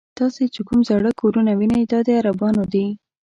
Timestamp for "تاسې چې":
0.19-0.61